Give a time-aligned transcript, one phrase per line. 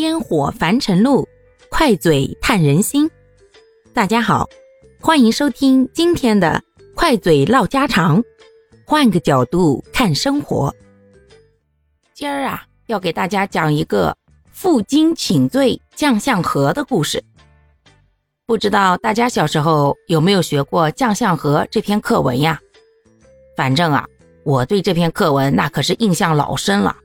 [0.00, 1.28] 烟火凡尘路，
[1.68, 3.10] 快嘴探人心。
[3.92, 4.48] 大家好，
[4.98, 6.62] 欢迎收听今天的
[6.94, 8.24] 快嘴唠家常，
[8.86, 10.74] 换个角度看生活。
[12.14, 14.16] 今儿啊，要给大家讲一个
[14.50, 17.22] 负荆请罪将相和的故事。
[18.46, 22.58] 不知道大家小时候有没有学过《将相和》这篇课文呀？
[23.54, 24.06] 反正啊，
[24.44, 26.96] 我对这篇课文那可是印象老深了。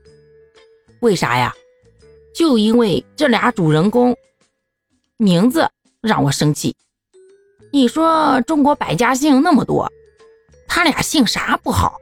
[1.00, 1.54] 为啥呀？
[2.36, 4.14] 就因为这俩主人公
[5.16, 5.70] 名字
[6.02, 6.76] 让我生气。
[7.72, 9.90] 你说中国百家姓那么多，
[10.68, 11.98] 他俩姓啥不好？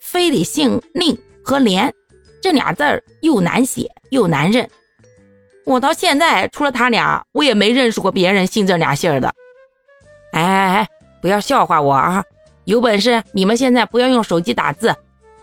[0.00, 1.92] 非得姓宁和连，
[2.40, 4.70] 这俩字儿又难写又难认。
[5.66, 9.34] 我到现在除了他俩，我也没认识过别人姓这俩姓的。
[10.32, 10.88] 哎哎哎，
[11.20, 12.22] 不要笑话我啊！
[12.64, 14.94] 有本事你们现在不要用手机打字，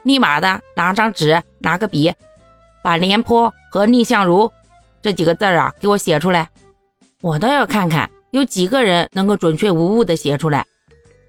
[0.03, 2.13] 立马的拿张纸，拿个笔。
[2.87, 4.49] 把廉颇和蔺相如
[5.01, 6.49] 这几个字啊，给我写出来，
[7.21, 10.65] 我倒要看看有几个人能够准确无误的写出来。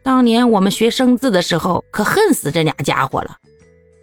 [0.05, 3.38] 当年我们学生字的时候，可恨死这俩家伙了。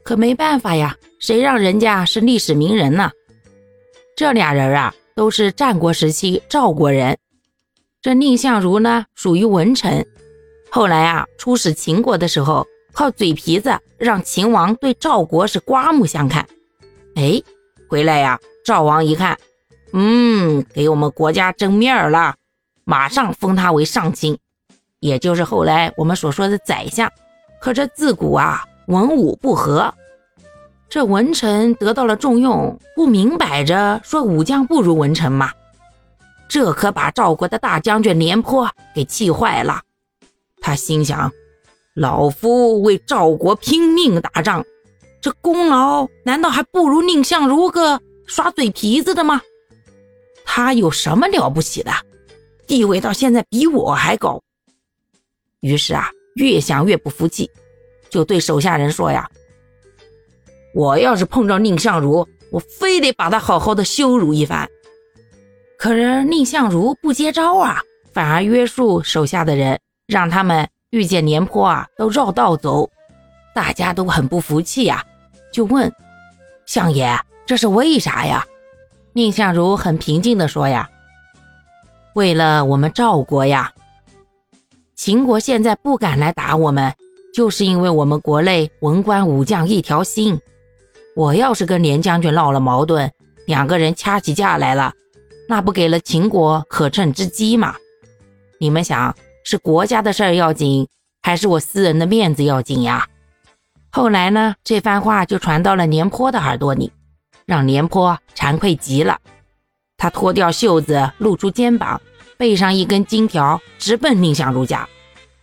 [0.03, 3.09] 可没办法呀，谁让人家是历史名人呢？
[4.17, 7.17] 这俩人啊，都是战国时期赵国人。
[8.01, 10.05] 这蔺相如呢，属于文臣，
[10.69, 16.45] 后来啊，出使秦国的时候，靠嘴皮子让秦王对赵国是刮目相看。
[17.15, 17.41] 哎，
[17.89, 18.37] 回来呀！
[18.65, 19.37] 赵王一看，
[19.93, 22.35] 嗯，给我们国家争面了，
[22.83, 24.37] 马上封他为上卿，
[24.99, 27.09] 也就是后来我们所说的宰相。
[27.61, 29.93] 可这自古啊，文武不和，
[30.89, 35.53] 这文臣得到了重用，不明摆着说武将不如文臣吗？
[36.49, 39.81] 这可把赵国的大将军廉颇给气坏了。
[40.59, 41.31] 他心想：
[41.93, 44.65] 老夫为赵国拼命打仗。
[45.25, 49.41] 这功劳难道还不如蔺相如个耍嘴皮子的吗？
[50.45, 51.91] 他有什么了不起的？
[52.67, 54.39] 地位到现在比我还高。
[55.61, 57.49] 于是啊，越想越不服气，
[58.07, 59.27] 就对手下人说呀
[60.75, 64.69] ：“我要是碰着蔺相如，我非得把他好好的羞辱一番。”
[65.79, 67.81] 可是蔺相如不接招啊，
[68.13, 72.87] 反而约束手下的人，让他们遇见廉颇啊都绕道走。
[73.55, 75.03] 大家都很不服气呀。
[75.55, 75.89] 就问
[76.65, 77.17] 相爷
[77.47, 78.45] ：“这是为啥呀？”
[79.15, 80.89] 蔺相如很平静地说：“呀，
[82.13, 83.71] 为了我们赵国呀。
[84.97, 86.93] 秦国现在不敢来打我们，
[87.33, 90.37] 就是因为我们国内文官武将一条心。
[91.15, 93.09] 我要是跟连将军闹了矛盾，
[93.47, 94.91] 两个人掐起架来了，
[95.47, 97.77] 那不给了秦国可乘之机吗？
[98.59, 99.15] 你们想，
[99.45, 100.85] 是国家的事儿要紧，
[101.21, 103.07] 还是我私人的面子要紧呀？”
[103.95, 106.91] 后来呢，这番话就传到了廉颇的耳朵里，
[107.45, 109.17] 让廉颇惭愧极了。
[109.95, 112.01] 他脱掉袖子，露出肩膀，
[112.37, 114.85] 背上一根金条，直奔蔺相如家。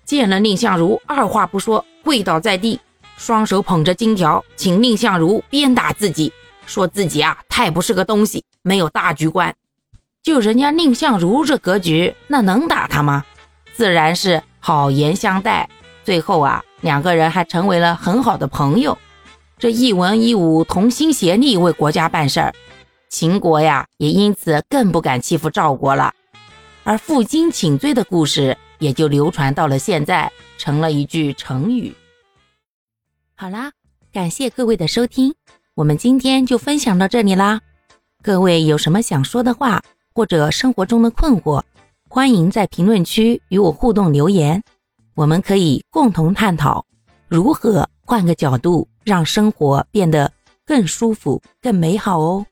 [0.05, 2.79] 见了蔺相如，二话不说，跪倒在地，
[3.17, 6.31] 双手捧着金条，请蔺相如鞭打自己，
[6.67, 9.55] 说自己啊太不是个东西，没有大局观。
[10.23, 13.25] 就人家蔺相如这格局，那能打他吗？
[13.73, 15.71] 自然是好言相待。
[16.05, 16.63] 最后啊。
[16.83, 18.99] 两个人还成为了很好的朋友，
[19.57, 22.53] 这一文一武，同心协力为国家办事儿，
[23.09, 26.13] 秦国呀也因此更不敢欺负赵国了，
[26.83, 31.95] 而负荆请罪的故事也就流传到了现在，成了一句成语。
[33.37, 33.71] 好啦，
[34.13, 35.33] 感谢各位的收听，
[35.77, 37.61] 我们今天就分享到这里啦。
[38.25, 39.81] 各位有什么想说的话，
[40.13, 41.63] 或者生活中的困惑，
[42.09, 44.61] 欢迎在评论区与我互动留言。
[45.15, 46.85] 我们可以共同探讨
[47.29, 50.31] 如何换个角度让生活变得
[50.65, 52.47] 更舒服、更美好哦。